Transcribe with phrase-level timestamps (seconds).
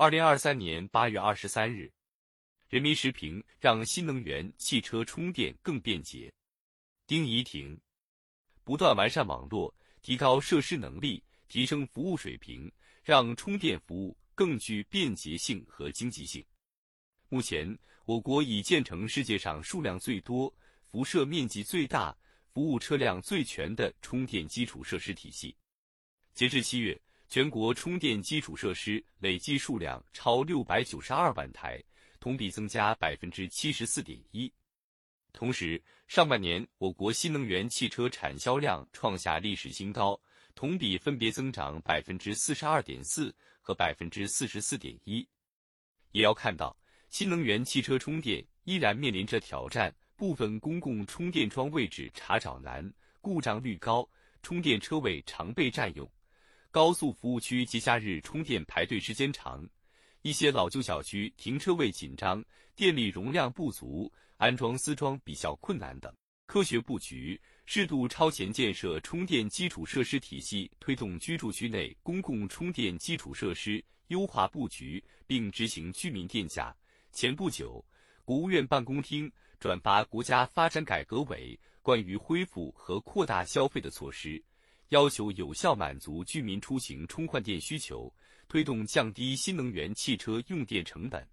[0.00, 1.92] 二零二三年八月二十三日，
[2.70, 6.32] 人民时评让新能源汽车充电更便捷。
[7.06, 7.78] 丁仪婷，
[8.64, 12.72] 不断完善网络，提高设施能力，提升服务水平，
[13.04, 16.42] 让充电服务更具便捷性和经济性。
[17.28, 20.50] 目前，我国已建成世界上数量最多、
[20.86, 22.16] 辐射面积最大、
[22.54, 25.54] 服务车辆最全的充电基础设施体系。
[26.32, 26.98] 截至七月，
[27.32, 31.80] 全国充电基础设施累计数量超六百九十二万台，
[32.18, 34.52] 同比增加百分之七十四点一。
[35.32, 40.20] 同时，上半年我国新能源汽车产销量创下历史新高，
[40.56, 45.24] 同比分别增长百分之四十二点四和百分之四十四点一。
[46.10, 46.76] 也要看到，
[47.10, 54.10] 新能源汽车充电依然面临着挑战，部分公共充电桩位置查找难，故障率高，
[54.42, 56.10] 充电车位常被占用，
[56.72, 59.68] 高速服务区节假日充电排队时间长，
[60.22, 62.44] 一些老旧小区停车位紧张，
[62.76, 64.10] 电力容量不足。
[64.36, 66.14] 安装私装比较困难等，
[66.46, 76.74] 科学布局、适度超前建设充电基础设施体系，推动居住区内公共充电基础设施优化布局，并执行居民电价。
[77.10, 77.84] 前不久，
[78.24, 84.42] 国务院办公厅转发国家发展改革委关于恢复和扩大消费的措施，
[84.90, 88.12] 要求有效满足居民出行充换电需求，
[88.48, 91.24] 推动降低新能源汽车用电成本。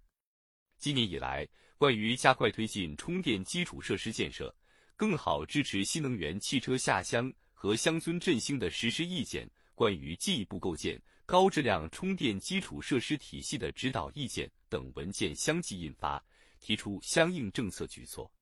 [0.78, 4.54] 今年以来，关于加快推进充电基础设施建设，
[4.94, 16.24] 更好支持新能源汽车下乡和乡村振兴的实施意见、关于进一步构建高质量充电基础设施体系的指导意见等文件相继印发，
[16.60, 18.32] 提出相应政策举措。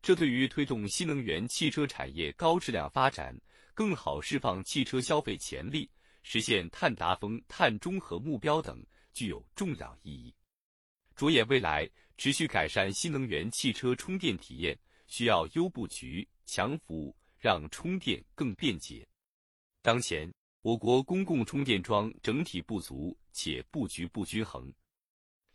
[0.00, 3.38] 这对于推动新能源汽车产业高质量发展、
[3.78, 5.88] 更好释放汽车消费潜力、
[6.24, 8.84] 实现碳达峰、碳中和目标等，
[9.14, 10.34] 具有重要意义。
[11.14, 11.88] 着眼未来。
[12.16, 19.06] 持续改善新能源汽车充电体验，需要优布局、强服务，让充电更便捷。
[19.80, 20.28] 当前，
[20.62, 24.74] 我国公共充电桩整体不足且布局不均衡，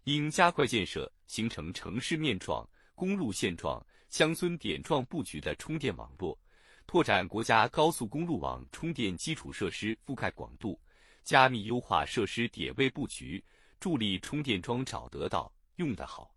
[0.05, 6.39] 应加快建设形成城市面状、公路线状、乡村点状布局的充电网络，
[6.85, 10.79] 拓展国家高速公路网充电基础设施覆盖广度，
[11.23, 13.43] 加密优化设施点位布局，
[13.79, 16.33] 助力充电桩找得到、用得好。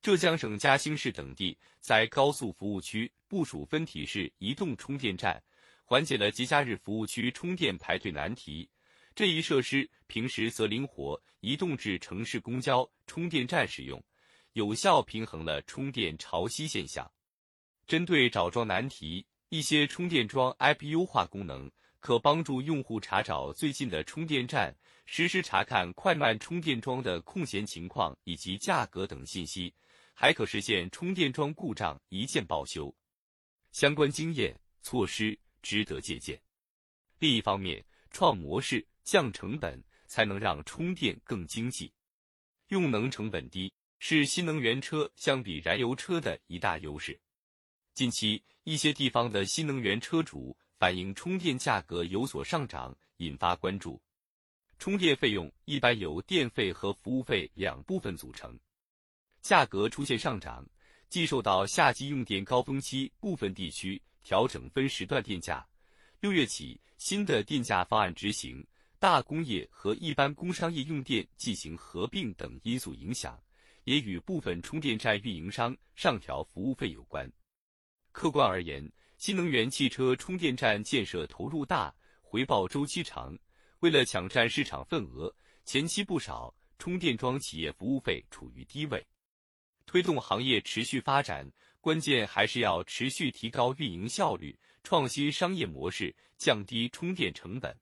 [0.00, 5.42] 浙江省嘉兴市等地在高速服务区部署分体式移动充电站，
[5.84, 8.68] 缓解了节假日服务区充电排队难题。
[9.14, 14.02] 这一设施平时则灵活移动至城市公交充电站使用，
[14.52, 17.10] 有效平衡了充电潮汐现象。
[17.86, 19.24] 针对找桩难题，
[19.54, 21.70] 一些充电桩 App 优化功能
[22.00, 24.76] 可帮助用户查找最近的充电站，
[25.06, 29.72] 实时查看快慢充电桩的空闲情况以及价格等信息。
[30.12, 32.92] 还可实现充电桩故障一键报修，
[33.70, 36.36] 相关经验措施值得借鉴。
[37.20, 41.92] 另一方面，创模式、降成本，才能让充电更经济。
[42.70, 47.16] 用能成本低是新能源车相比燃油车的一大优势。
[47.94, 54.02] 近期，一些地方的新能源车主反映充电价格有所上涨，引发关注。
[54.80, 58.58] 充电费用一般由电费和服务费两部分组成。
[59.42, 60.68] 价格出现上涨，
[61.08, 65.64] 既受到夏季用电高峰期部分地区调整分时段电价，
[66.18, 68.66] 六月起新的电价方案执行，
[68.98, 73.40] 大工业和一般工商业用电进行合并等因素影响，
[73.84, 77.30] 也与部分充电站运营商上调服务费有关。
[78.14, 78.88] 客观而言，
[79.18, 81.92] 新能源汽车充电站建设投入大，
[82.22, 83.36] 回报周期长，
[83.80, 89.04] 为了抢占市场份额，前期不少充电桩企业服务费处于低位。
[89.84, 97.76] 推动行业持续发展，关键还是要持续提高运营效率，创新商业模式，降低充电成本。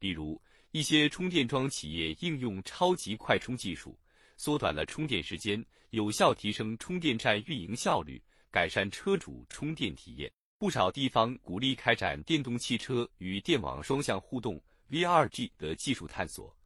[0.00, 0.42] 比如，
[0.72, 3.96] 一些充电桩企业应用超级快充技术，
[4.36, 8.20] 缩短了充电时间，有效提升充电站运营效率，
[8.54, 10.32] 改善车主充电体验。
[10.58, 14.62] 不少地方鼓励开展电动汽车与电网双向互动
[14.92, 16.56] （V2G） 的技术探索，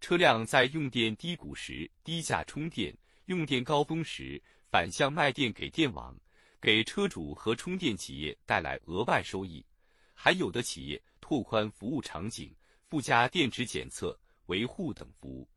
[0.00, 2.92] 车辆在用电低谷时低价充电。
[3.26, 6.18] 用电高峰时反向卖电给电网，
[6.60, 9.64] 给车主和充电企业带来额外收益。
[10.14, 12.52] 还有的企业拓宽服务场景，
[12.88, 15.48] 附加电池检测、维护等服务。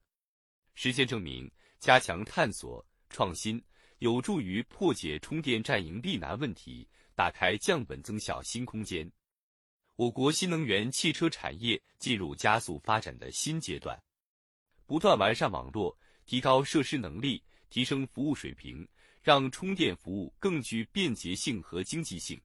[0.76, 3.60] 实践证明，加强探索创新，
[4.00, 9.10] 有助于破解充电站盈利难问题，打开降本增效新空间。
[9.98, 14.02] 我国新能源汽车产业进入加速发展的新阶段。
[14.86, 18.88] 不断完善网络，提高设施能力，提升服务水平，
[19.22, 22.40] 让充电服务更具便捷性和经济性，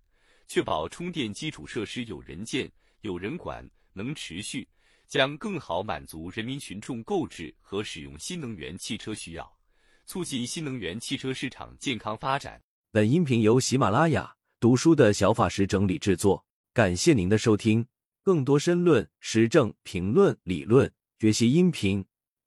[0.48, 2.68] 确保充电基础设施有人建、
[3.02, 4.68] 有人管、能持续，
[5.06, 9.56] 将更好满足人民群众购置和使用新能源汽车需要，
[10.04, 12.60] 促进新能源汽车市场健康发展。
[12.90, 17.86] 本音频由喜马拉雅读书的小法师整理制作，感谢您的收听。
[18.22, 22.04] 更多深论、时政评论、理论学习音频，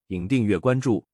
[0.07, 1.06] 请订阅关注。